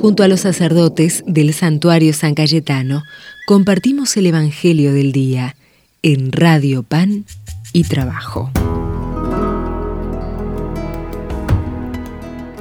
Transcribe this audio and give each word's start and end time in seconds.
Junto 0.00 0.22
a 0.22 0.28
los 0.28 0.40
sacerdotes 0.40 1.24
del 1.26 1.52
santuario 1.52 2.12
San 2.12 2.36
Cayetano, 2.36 3.02
compartimos 3.48 4.16
el 4.16 4.26
Evangelio 4.26 4.92
del 4.92 5.10
Día 5.10 5.56
en 6.02 6.30
Radio 6.30 6.84
Pan 6.84 7.24
y 7.72 7.82
Trabajo. 7.82 8.48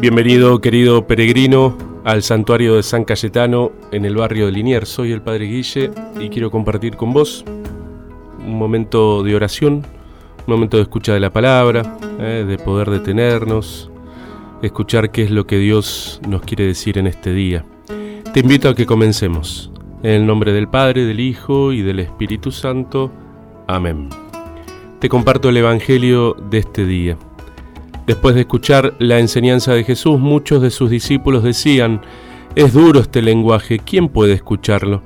Bienvenido, 0.02 0.60
querido 0.62 1.06
peregrino, 1.06 1.78
al 2.04 2.24
santuario 2.24 2.76
de 2.76 2.82
San 2.82 3.06
Cayetano 3.06 3.72
en 3.92 4.06
el 4.06 4.16
barrio 4.16 4.48
de 4.48 4.54
Liniers. 4.54 4.90
Soy 4.90 5.12
el 5.12 5.22
Padre 5.22 5.46
Guille 5.46 5.92
y 6.20 6.30
quiero 6.30 6.50
compartir 6.50 6.96
con 6.96 7.14
vos 7.14 7.46
un 8.40 8.58
momento 8.58 9.22
de 9.22 9.36
oración, 9.36 9.86
un 10.48 10.54
momento 10.54 10.78
de 10.78 10.84
escucha 10.84 11.14
de 11.14 11.20
la 11.20 11.30
palabra, 11.30 12.00
eh, 12.20 12.46
de 12.48 12.58
poder 12.58 12.90
detenernos, 12.90 13.92
escuchar 14.62 15.12
qué 15.12 15.24
es 15.24 15.32
lo 15.32 15.46
que 15.46 15.58
Dios 15.58 16.20
nos 16.28 16.42
quiere 16.42 16.66
decir 16.66 16.98
en 16.98 17.08
este 17.08 17.34
día. 17.34 17.66
Te 18.34 18.40
invito 18.40 18.70
a 18.70 18.76
que 18.76 18.86
comencemos. 18.86 19.72
En 20.04 20.12
el 20.12 20.26
nombre 20.26 20.54
del 20.54 20.68
Padre, 20.68 21.06
del 21.06 21.20
Hijo 21.20 21.74
y 21.74 21.82
del 21.82 22.00
Espíritu 22.00 22.52
Santo. 22.52 23.12
Amén. 23.68 24.10
Te 25.00 25.10
comparto 25.10 25.50
el 25.50 25.58
Evangelio 25.58 26.36
de 26.50 26.60
este 26.60 26.86
día. 26.86 27.18
Después 28.06 28.36
de 28.36 28.42
escuchar 28.42 28.94
la 29.00 29.20
enseñanza 29.20 29.74
de 29.74 29.84
Jesús, 29.84 30.20
muchos 30.20 30.62
de 30.62 30.70
sus 30.70 30.90
discípulos 30.90 31.44
decían, 31.44 32.02
es 32.56 32.74
duro 32.74 33.02
este 33.02 33.22
lenguaje, 33.22 33.80
¿quién 33.80 34.08
puede 34.08 34.34
escucharlo? 34.34 35.02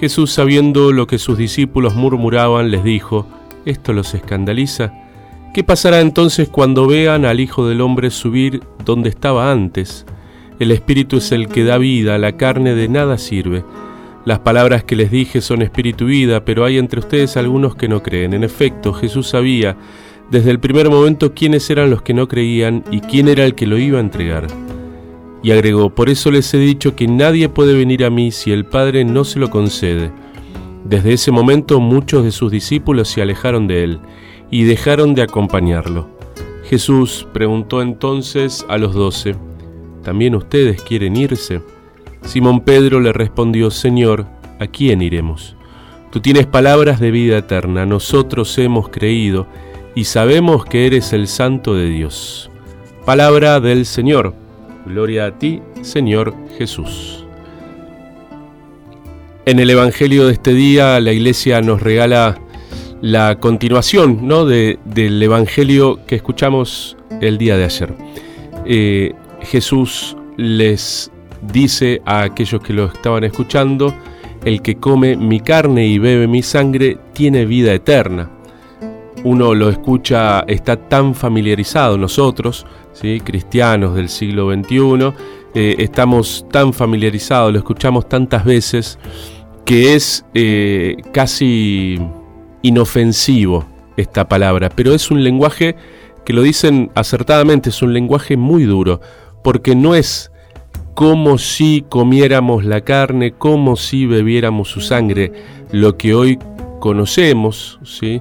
Jesús, 0.00 0.32
sabiendo 0.32 0.92
lo 0.92 1.06
que 1.06 1.18
sus 1.18 1.36
discípulos 1.36 1.94
murmuraban, 1.94 2.70
les 2.70 2.84
dijo, 2.84 3.26
¿esto 3.64 3.92
los 3.92 4.14
escandaliza? 4.14 5.07
¿Qué 5.58 5.64
pasará 5.64 6.00
entonces 6.00 6.48
cuando 6.48 6.86
vean 6.86 7.24
al 7.24 7.40
Hijo 7.40 7.66
del 7.66 7.80
Hombre 7.80 8.12
subir 8.12 8.62
donde 8.84 9.08
estaba 9.08 9.50
antes? 9.50 10.06
El 10.60 10.70
Espíritu 10.70 11.16
es 11.16 11.32
el 11.32 11.48
que 11.48 11.64
da 11.64 11.78
vida, 11.78 12.16
la 12.16 12.36
carne 12.36 12.76
de 12.76 12.86
nada 12.86 13.18
sirve. 13.18 13.64
Las 14.24 14.38
palabras 14.38 14.84
que 14.84 14.94
les 14.94 15.10
dije 15.10 15.40
son 15.40 15.62
espíritu 15.62 16.04
y 16.04 16.10
vida, 16.20 16.44
pero 16.44 16.64
hay 16.64 16.78
entre 16.78 17.00
ustedes 17.00 17.36
algunos 17.36 17.74
que 17.74 17.88
no 17.88 18.04
creen. 18.04 18.34
En 18.34 18.44
efecto, 18.44 18.92
Jesús 18.92 19.30
sabía 19.30 19.76
desde 20.30 20.52
el 20.52 20.60
primer 20.60 20.90
momento 20.90 21.34
quiénes 21.34 21.68
eran 21.70 21.90
los 21.90 22.02
que 22.02 22.14
no 22.14 22.28
creían 22.28 22.84
y 22.92 23.00
quién 23.00 23.26
era 23.26 23.44
el 23.44 23.56
que 23.56 23.66
lo 23.66 23.78
iba 23.78 23.98
a 23.98 24.02
entregar. 24.02 24.46
Y 25.42 25.50
agregó, 25.50 25.90
por 25.92 26.08
eso 26.08 26.30
les 26.30 26.54
he 26.54 26.58
dicho 26.58 26.94
que 26.94 27.08
nadie 27.08 27.48
puede 27.48 27.74
venir 27.74 28.04
a 28.04 28.10
mí 28.10 28.30
si 28.30 28.52
el 28.52 28.64
Padre 28.64 29.04
no 29.04 29.24
se 29.24 29.40
lo 29.40 29.50
concede. 29.50 30.12
Desde 30.84 31.14
ese 31.14 31.32
momento 31.32 31.80
muchos 31.80 32.22
de 32.22 32.30
sus 32.30 32.52
discípulos 32.52 33.08
se 33.08 33.22
alejaron 33.22 33.66
de 33.66 33.82
él 33.82 34.00
y 34.50 34.64
dejaron 34.64 35.14
de 35.14 35.22
acompañarlo. 35.22 36.08
Jesús 36.64 37.26
preguntó 37.32 37.80
entonces 37.82 38.66
a 38.68 38.78
los 38.78 38.94
doce, 38.94 39.34
¿también 40.02 40.34
ustedes 40.34 40.82
quieren 40.82 41.16
irse? 41.16 41.62
Simón 42.22 42.60
Pedro 42.60 43.00
le 43.00 43.12
respondió, 43.12 43.70
Señor, 43.70 44.26
¿a 44.58 44.66
quién 44.66 45.02
iremos? 45.02 45.56
Tú 46.10 46.20
tienes 46.20 46.46
palabras 46.46 47.00
de 47.00 47.10
vida 47.10 47.38
eterna, 47.38 47.86
nosotros 47.86 48.56
hemos 48.58 48.88
creído 48.88 49.46
y 49.94 50.04
sabemos 50.04 50.64
que 50.64 50.86
eres 50.86 51.12
el 51.12 51.26
Santo 51.26 51.74
de 51.74 51.88
Dios. 51.88 52.50
Palabra 53.04 53.60
del 53.60 53.86
Señor. 53.86 54.34
Gloria 54.86 55.26
a 55.26 55.38
ti, 55.38 55.60
Señor 55.82 56.34
Jesús. 56.56 57.24
En 59.44 59.60
el 59.60 59.70
Evangelio 59.70 60.26
de 60.26 60.34
este 60.34 60.52
día 60.52 61.00
la 61.00 61.12
iglesia 61.12 61.60
nos 61.62 61.82
regala 61.82 62.38
la 63.00 63.36
continuación 63.38 64.26
¿no? 64.26 64.44
de, 64.44 64.78
del 64.84 65.22
Evangelio 65.22 66.00
que 66.06 66.16
escuchamos 66.16 66.96
el 67.20 67.38
día 67.38 67.56
de 67.56 67.64
ayer. 67.64 67.94
Eh, 68.64 69.12
Jesús 69.42 70.16
les 70.36 71.10
dice 71.52 72.02
a 72.04 72.22
aquellos 72.22 72.60
que 72.62 72.72
lo 72.72 72.86
estaban 72.86 73.24
escuchando, 73.24 73.94
el 74.44 74.62
que 74.62 74.76
come 74.76 75.16
mi 75.16 75.40
carne 75.40 75.86
y 75.86 75.98
bebe 75.98 76.26
mi 76.26 76.42
sangre 76.42 76.98
tiene 77.12 77.44
vida 77.44 77.72
eterna. 77.72 78.30
Uno 79.24 79.54
lo 79.54 79.68
escucha, 79.68 80.40
está 80.46 80.76
tan 80.76 81.14
familiarizado 81.14 81.98
nosotros, 81.98 82.66
¿sí? 82.92 83.20
cristianos 83.20 83.94
del 83.96 84.08
siglo 84.08 84.52
XXI, 84.52 85.12
eh, 85.54 85.76
estamos 85.78 86.46
tan 86.52 86.72
familiarizados, 86.72 87.52
lo 87.52 87.58
escuchamos 87.58 88.08
tantas 88.08 88.44
veces, 88.44 88.98
que 89.64 89.94
es 89.94 90.24
eh, 90.34 90.96
casi 91.12 91.98
inofensivo 92.68 93.66
esta 93.96 94.28
palabra, 94.28 94.68
pero 94.68 94.94
es 94.94 95.10
un 95.10 95.24
lenguaje 95.24 95.76
que 96.24 96.32
lo 96.32 96.42
dicen 96.42 96.90
acertadamente, 96.94 97.70
es 97.70 97.82
un 97.82 97.92
lenguaje 97.92 98.36
muy 98.36 98.64
duro, 98.64 99.00
porque 99.42 99.74
no 99.74 99.94
es 99.94 100.30
como 100.94 101.38
si 101.38 101.84
comiéramos 101.88 102.64
la 102.64 102.80
carne, 102.80 103.32
como 103.32 103.76
si 103.76 104.06
bebiéramos 104.06 104.68
su 104.68 104.80
sangre, 104.80 105.32
lo 105.70 105.96
que 105.96 106.14
hoy 106.14 106.38
conocemos, 106.80 107.78
¿sí? 107.84 108.20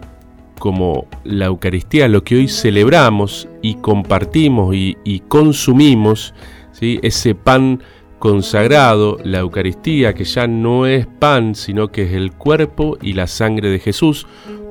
como 0.60 1.08
la 1.24 1.46
Eucaristía, 1.46 2.08
lo 2.08 2.24
que 2.24 2.36
hoy 2.36 2.48
celebramos 2.48 3.48
y 3.62 3.76
compartimos 3.76 4.76
y, 4.76 5.24
consumimos, 5.28 6.34
¿sí? 6.72 7.00
ese 7.02 7.36
pan 7.36 7.82
consagrado, 8.20 9.18
la 9.24 9.40
Eucaristía, 9.40 10.14
que 10.14 10.24
ya 10.24 10.48
no 10.48 10.86
es 10.86 11.06
pan, 11.06 11.56
sino 11.56 11.90
que 11.90 12.04
es 12.04 12.14
el 12.14 12.32
cuerpo 12.34 12.98
y 13.02 13.14
la 13.14 13.28
sangre 13.28 13.70
de 13.70 13.80
Jesús, 13.80 14.28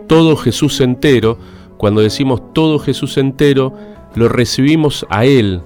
todo 0.09 0.37
Jesús 0.37 0.81
entero, 0.81 1.39
cuando 1.77 2.01
decimos 2.01 2.53
todo 2.53 2.79
Jesús 2.79 3.17
entero, 3.19 3.75
lo 4.15 4.29
recibimos 4.29 5.07
a 5.11 5.25
Él, 5.25 5.61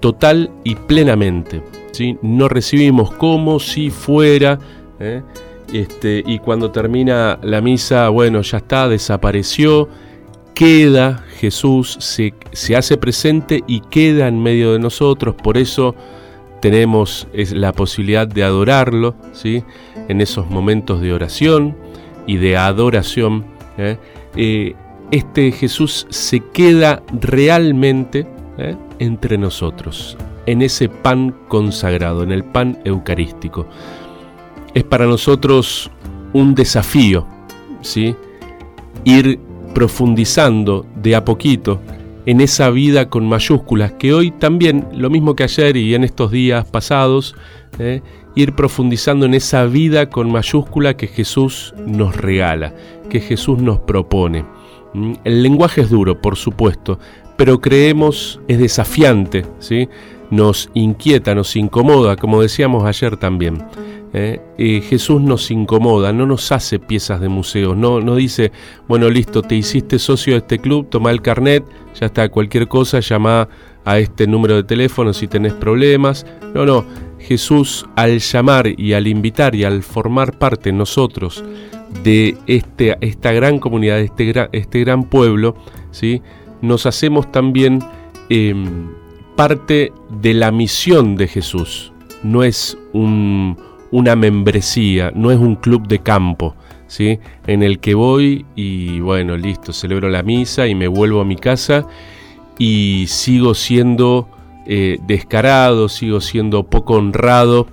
total 0.00 0.50
y 0.62 0.74
plenamente. 0.74 1.62
¿sí? 1.92 2.18
No 2.22 2.48
recibimos 2.48 3.12
como 3.12 3.58
si 3.58 3.90
fuera, 3.90 4.58
¿eh? 5.00 5.22
este, 5.72 6.22
y 6.26 6.38
cuando 6.38 6.70
termina 6.70 7.38
la 7.42 7.60
misa, 7.60 8.08
bueno, 8.10 8.42
ya 8.42 8.58
está, 8.58 8.88
desapareció, 8.88 9.88
queda 10.54 11.24
Jesús, 11.38 11.96
se, 12.00 12.34
se 12.52 12.76
hace 12.76 12.96
presente 12.96 13.64
y 13.66 13.80
queda 13.80 14.28
en 14.28 14.40
medio 14.40 14.72
de 14.72 14.78
nosotros, 14.78 15.34
por 15.34 15.56
eso 15.56 15.94
tenemos 16.64 17.28
la 17.34 17.74
posibilidad 17.74 18.26
de 18.26 18.42
adorarlo, 18.42 19.14
¿sí? 19.34 19.62
En 20.08 20.22
esos 20.22 20.48
momentos 20.48 21.02
de 21.02 21.12
oración 21.12 21.76
y 22.26 22.38
de 22.38 22.56
adoración. 22.56 23.44
¿eh? 23.76 23.98
Eh, 24.34 24.74
este 25.10 25.52
Jesús 25.52 26.06
se 26.08 26.40
queda 26.40 27.02
realmente 27.20 28.26
¿eh? 28.56 28.76
entre 28.98 29.36
nosotros, 29.36 30.16
en 30.46 30.62
ese 30.62 30.88
pan 30.88 31.34
consagrado, 31.48 32.22
en 32.22 32.32
el 32.32 32.44
pan 32.44 32.78
eucarístico. 32.86 33.66
Es 34.72 34.84
para 34.84 35.04
nosotros 35.04 35.90
un 36.32 36.54
desafío, 36.54 37.26
¿sí? 37.82 38.16
Ir 39.04 39.38
profundizando 39.74 40.86
de 40.96 41.14
a 41.14 41.26
poquito 41.26 41.82
en 42.26 42.40
esa 42.40 42.70
vida 42.70 43.08
con 43.08 43.28
mayúsculas, 43.28 43.92
que 43.92 44.12
hoy 44.14 44.30
también, 44.30 44.86
lo 44.92 45.10
mismo 45.10 45.36
que 45.36 45.44
ayer 45.44 45.76
y 45.76 45.94
en 45.94 46.04
estos 46.04 46.30
días 46.30 46.64
pasados, 46.66 47.34
eh, 47.78 48.02
ir 48.34 48.54
profundizando 48.54 49.26
en 49.26 49.34
esa 49.34 49.64
vida 49.66 50.10
con 50.10 50.32
mayúscula 50.32 50.96
que 50.96 51.06
Jesús 51.06 51.74
nos 51.86 52.16
regala, 52.16 52.74
que 53.10 53.20
Jesús 53.20 53.60
nos 53.60 53.78
propone. 53.80 54.44
Mm, 54.94 55.14
el 55.24 55.42
lenguaje 55.42 55.82
es 55.82 55.90
duro, 55.90 56.20
por 56.20 56.36
supuesto, 56.36 56.98
pero 57.36 57.60
creemos 57.60 58.40
es 58.48 58.58
desafiante, 58.58 59.44
¿sí? 59.58 59.88
nos 60.30 60.70
inquieta, 60.74 61.34
nos 61.34 61.54
incomoda, 61.56 62.16
como 62.16 62.42
decíamos 62.42 62.84
ayer 62.84 63.16
también. 63.16 63.62
¿Eh? 64.14 64.40
Jesús 64.88 65.20
nos 65.20 65.50
incomoda, 65.50 66.12
no 66.12 66.24
nos 66.24 66.50
hace 66.52 66.78
piezas 66.78 67.20
de 67.20 67.28
museo, 67.28 67.74
no, 67.74 68.00
no 68.00 68.16
dice, 68.16 68.52
bueno, 68.88 69.10
listo, 69.10 69.42
te 69.42 69.56
hiciste 69.56 69.98
socio 69.98 70.34
de 70.34 70.38
este 70.38 70.58
club, 70.58 70.88
toma 70.88 71.10
el 71.10 71.20
carnet, 71.20 71.64
ya 72.00 72.06
está, 72.06 72.28
cualquier 72.30 72.68
cosa, 72.68 73.00
llama 73.00 73.48
a 73.84 73.98
este 73.98 74.26
número 74.26 74.56
de 74.56 74.64
teléfono 74.64 75.12
si 75.12 75.26
tenés 75.26 75.52
problemas. 75.52 76.24
No, 76.54 76.64
no, 76.64 76.84
Jesús 77.18 77.86
al 77.96 78.20
llamar 78.20 78.68
y 78.78 78.92
al 78.92 79.06
invitar 79.06 79.54
y 79.54 79.64
al 79.64 79.82
formar 79.82 80.38
parte 80.38 80.72
nosotros 80.72 81.44
de 82.02 82.36
este, 82.46 82.96
esta 83.00 83.32
gran 83.32 83.58
comunidad, 83.58 83.96
de 83.96 84.04
este, 84.04 84.48
este 84.52 84.80
gran 84.80 85.04
pueblo, 85.04 85.56
¿sí? 85.90 86.22
nos 86.60 86.86
hacemos 86.86 87.30
también 87.30 87.80
em, 88.28 88.90
parte 89.36 89.92
de 90.20 90.34
la 90.34 90.50
misión 90.50 91.16
de 91.16 91.28
Jesús. 91.28 91.92
No 92.22 92.42
es 92.42 92.78
un, 92.92 93.56
una 93.94 94.16
membresía, 94.16 95.12
no 95.14 95.30
es 95.30 95.38
un 95.38 95.54
club 95.54 95.86
de 95.86 96.00
campo, 96.00 96.56
¿sí? 96.88 97.20
En 97.46 97.62
el 97.62 97.78
que 97.78 97.94
voy 97.94 98.44
y 98.56 98.98
bueno, 98.98 99.36
listo, 99.36 99.72
celebro 99.72 100.08
la 100.08 100.24
misa 100.24 100.66
y 100.66 100.74
me 100.74 100.88
vuelvo 100.88 101.20
a 101.20 101.24
mi 101.24 101.36
casa 101.36 101.86
y 102.58 103.04
sigo 103.06 103.54
siendo 103.54 104.28
eh, 104.66 104.98
descarado, 105.06 105.88
sigo 105.88 106.20
siendo 106.20 106.64
poco 106.64 106.94
honrado 106.94 107.68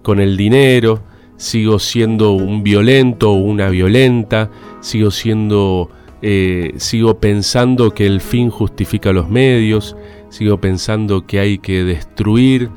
con 0.00 0.18
el 0.18 0.38
dinero, 0.38 1.02
sigo 1.36 1.78
siendo 1.78 2.32
un 2.32 2.62
violento 2.62 3.32
o 3.32 3.34
una 3.34 3.68
violenta, 3.68 4.50
sigo 4.80 5.10
siendo, 5.10 5.90
eh, 6.22 6.72
sigo 6.78 7.20
pensando 7.20 7.90
que 7.90 8.06
el 8.06 8.22
fin 8.22 8.48
justifica 8.48 9.12
los 9.12 9.28
medios, 9.28 9.94
sigo 10.30 10.58
pensando 10.58 11.26
que 11.26 11.38
hay 11.38 11.58
que 11.58 11.84
destruir 11.84 12.70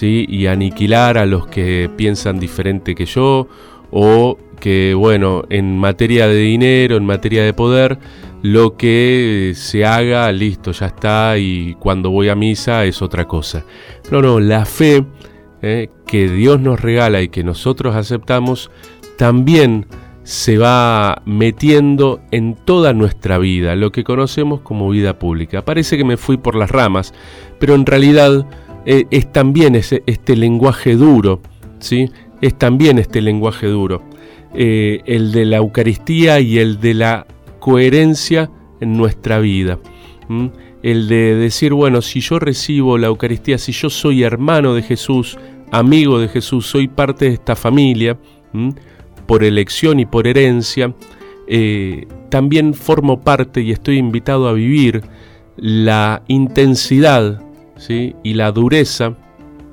y 0.00 0.46
aniquilar 0.46 1.18
a 1.18 1.26
los 1.26 1.46
que 1.46 1.90
piensan 1.96 2.38
diferente 2.38 2.94
que 2.94 3.06
yo, 3.06 3.48
o 3.90 4.38
que, 4.60 4.94
bueno, 4.94 5.44
en 5.50 5.78
materia 5.78 6.26
de 6.26 6.36
dinero, 6.36 6.96
en 6.96 7.04
materia 7.04 7.44
de 7.44 7.52
poder, 7.52 7.98
lo 8.42 8.76
que 8.76 9.52
se 9.54 9.84
haga, 9.84 10.30
listo, 10.32 10.72
ya 10.72 10.86
está, 10.86 11.38
y 11.38 11.74
cuando 11.74 12.10
voy 12.10 12.28
a 12.28 12.34
misa 12.34 12.84
es 12.84 13.02
otra 13.02 13.26
cosa. 13.26 13.64
No, 14.10 14.22
no, 14.22 14.40
la 14.40 14.64
fe 14.64 15.04
eh, 15.62 15.88
que 16.06 16.28
Dios 16.28 16.60
nos 16.60 16.80
regala 16.80 17.22
y 17.22 17.28
que 17.28 17.42
nosotros 17.42 17.96
aceptamos, 17.96 18.70
también 19.16 19.86
se 20.22 20.58
va 20.58 21.22
metiendo 21.24 22.20
en 22.32 22.56
toda 22.56 22.92
nuestra 22.92 23.38
vida, 23.38 23.76
lo 23.76 23.92
que 23.92 24.04
conocemos 24.04 24.60
como 24.60 24.90
vida 24.90 25.18
pública. 25.18 25.64
Parece 25.64 25.96
que 25.96 26.04
me 26.04 26.16
fui 26.16 26.36
por 26.36 26.56
las 26.56 26.70
ramas, 26.70 27.14
pero 27.58 27.74
en 27.74 27.86
realidad 27.86 28.46
eh, 28.86 29.04
es 29.10 29.30
también 29.32 29.74
ese, 29.74 30.02
este 30.06 30.36
lenguaje 30.36 30.94
duro, 30.94 31.40
¿sí? 31.80 32.08
Es 32.40 32.56
también 32.56 32.98
este 32.98 33.20
lenguaje 33.20 33.66
duro, 33.66 34.02
eh, 34.54 35.00
el 35.06 35.32
de 35.32 35.44
la 35.44 35.56
Eucaristía 35.58 36.40
y 36.40 36.58
el 36.58 36.80
de 36.80 36.94
la 36.94 37.26
coherencia 37.58 38.50
en 38.80 38.96
nuestra 38.96 39.40
vida. 39.40 39.78
El 40.82 41.08
de 41.08 41.34
decir, 41.34 41.72
bueno, 41.72 42.00
si 42.00 42.20
yo 42.20 42.38
recibo 42.38 42.98
la 42.98 43.08
Eucaristía, 43.08 43.58
si 43.58 43.72
yo 43.72 43.90
soy 43.90 44.22
hermano 44.22 44.74
de 44.74 44.82
Jesús, 44.82 45.38
amigo 45.70 46.18
de 46.18 46.28
Jesús, 46.28 46.66
soy 46.66 46.88
parte 46.88 47.26
de 47.26 47.32
esta 47.32 47.56
familia, 47.56 48.18
por 49.26 49.44
elección 49.44 50.00
y 50.00 50.06
por 50.06 50.26
herencia, 50.26 50.94
eh, 51.48 52.06
también 52.28 52.74
formo 52.74 53.20
parte 53.20 53.60
y 53.62 53.70
estoy 53.70 53.98
invitado 53.98 54.48
a 54.48 54.52
vivir 54.52 55.02
la 55.56 56.22
intensidad 56.28 57.42
y 57.88 58.34
la 58.34 58.52
dureza, 58.52 59.14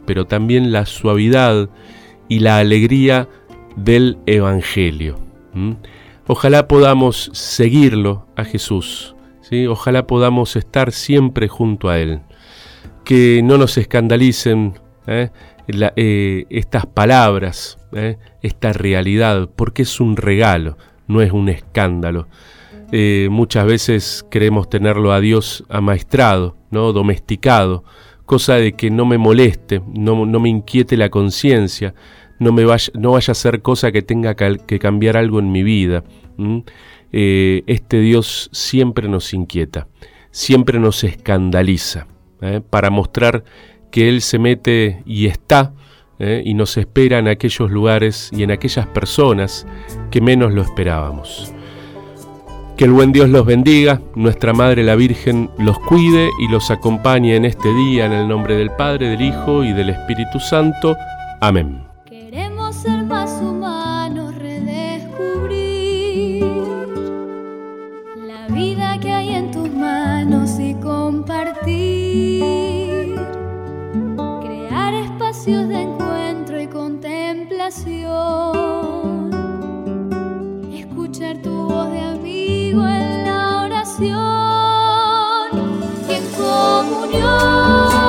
pero 0.05 0.25
también 0.25 0.71
la 0.71 0.85
suavidad 0.85 1.69
y 2.27 2.39
la 2.39 2.57
alegría 2.57 3.27
del 3.75 4.17
Evangelio. 4.25 5.19
Ojalá 6.27 6.67
podamos 6.67 7.29
seguirlo 7.33 8.27
a 8.35 8.43
Jesús, 8.43 9.15
ojalá 9.69 10.07
podamos 10.07 10.55
estar 10.55 10.91
siempre 10.91 11.47
junto 11.47 11.89
a 11.89 11.99
Él, 11.99 12.21
que 13.03 13.41
no 13.43 13.57
nos 13.57 13.77
escandalicen 13.77 14.73
¿eh? 15.07 15.29
Eh, 15.67 16.45
estas 16.49 16.85
palabras, 16.85 17.77
¿eh? 17.93 18.17
esta 18.41 18.73
realidad, 18.73 19.49
porque 19.55 19.83
es 19.83 19.99
un 19.99 20.17
regalo, 20.17 20.77
no 21.07 21.21
es 21.21 21.31
un 21.31 21.49
escándalo. 21.49 22.27
Muchas 23.31 23.65
veces 23.65 24.23
queremos 24.29 24.69
tenerlo 24.69 25.13
a 25.13 25.19
Dios 25.19 25.63
amaestrado, 25.67 26.55
domesticado, 26.73 27.83
cosa 28.25 28.55
de 28.55 28.73
que 28.73 28.89
no 28.89 29.05
me 29.05 29.17
moleste, 29.17 29.81
no, 29.87 30.25
me 30.25 30.49
inquiete 30.49 30.97
la 30.97 31.09
conciencia, 31.09 31.93
no, 32.39 32.51
me 32.51 32.65
vaya, 32.65 33.31
a 33.31 33.35
ser 33.35 33.61
cosa 33.61 33.91
que 33.91 34.01
tenga 34.01 34.35
que 34.35 34.79
cambiar 34.79 35.17
algo 35.17 35.39
en 35.39 35.51
mi 35.51 35.63
vida. 35.63 36.03
este 37.11 37.99
Dios 37.99 38.49
siempre 38.51 39.07
nos 39.07 39.33
inquieta, 39.33 39.87
siempre 40.31 40.79
nos 40.79 41.03
escandaliza, 41.03 42.07
para 42.69 42.89
mostrar 42.89 43.43
que 43.91 44.09
Él 44.09 44.21
se 44.21 44.39
mete 44.39 45.03
y 45.05 45.27
está 45.27 45.73
¿eh? 46.19 46.41
y 46.45 46.53
nos 46.53 46.77
espera 46.77 47.19
en 47.19 47.27
aquellos 47.27 47.69
lugares 47.69 48.29
y 48.31 48.43
en 48.43 48.51
aquellas 48.51 48.87
personas 48.87 49.67
que 50.11 50.21
menos 50.21 50.53
lo 50.53 50.61
esperábamos. 50.61 51.53
Que 52.83 52.87
el 52.87 52.95
buen 52.95 53.13
Dios 53.13 53.29
los 53.29 53.45
bendiga, 53.45 54.01
nuestra 54.13 54.51
Madre 54.51 54.83
la 54.83 54.95
Virgen 54.95 55.49
los 55.57 55.79
cuide 55.79 56.29
y 56.37 56.49
los 56.49 56.69
acompañe 56.69 57.37
en 57.37 57.45
este 57.45 57.73
día 57.73 58.05
en 58.05 58.11
el 58.11 58.27
nombre 58.27 58.57
del 58.57 58.71
Padre, 58.71 59.07
del 59.07 59.21
Hijo 59.21 59.63
y 59.63 59.71
del 59.71 59.91
Espíritu 59.91 60.37
Santo. 60.41 60.97
Amén. 61.39 61.81
Queremos 62.05 62.75
ser 62.75 63.05
más 63.05 63.41
humanos, 63.41 64.35
redescubrir 64.35 66.43
la 68.17 68.53
vida 68.53 68.99
que 68.99 69.13
hay 69.13 69.29
en 69.29 69.49
tus 69.51 69.71
manos 69.71 70.59
y 70.59 70.73
compartir 70.73 72.43
de 75.45 75.81
encuentro 75.83 76.61
y 76.61 76.67
contemplación. 76.67 78.82
Señor. 87.13 88.02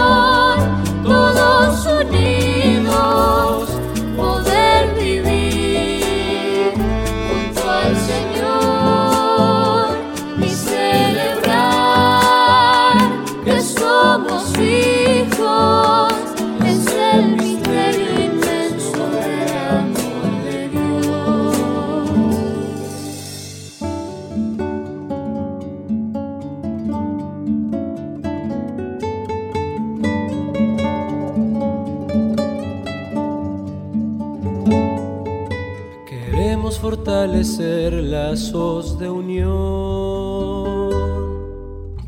Fortalecer 37.05 37.93
lazos 37.93 38.99
de 38.99 39.11
unión, 39.11 39.53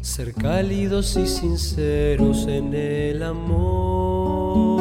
ser 0.00 0.32
cálidos 0.32 1.19
y 1.19 1.26
sinceros 1.26 2.46
en 2.46 2.72
el 2.72 3.22
amor, 3.22 4.81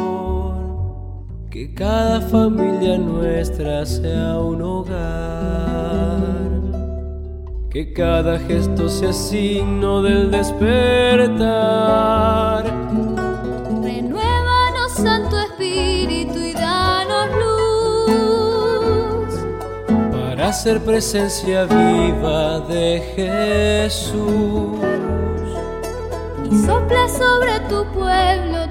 que 1.50 1.74
cada 1.74 2.22
familia 2.22 2.96
nuestra 2.96 3.84
sea 3.84 4.38
un 4.38 4.62
hogar, 4.62 6.50
que 7.68 7.92
cada 7.92 8.38
gesto 8.38 8.88
sea 8.88 9.12
signo 9.12 10.00
del 10.02 10.30
despertar 10.30 11.66
ser 20.56 20.80
presencia 20.80 21.66
viva 21.66 22.60
de 22.60 23.02
Jesús. 23.14 24.78
Y 26.50 26.66
sopla 26.66 27.08
sobre 27.08 27.60
tu 27.68 27.84
pueblo 27.92 28.65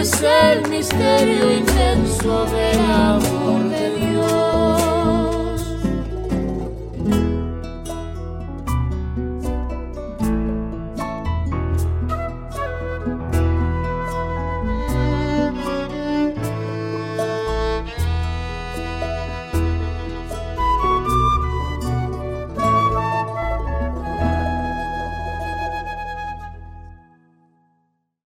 es 0.00 0.22
el 0.22 0.66
misterio 0.70 1.52
inmenso 1.58 2.46
del 2.46 2.80
amor. 2.80 3.39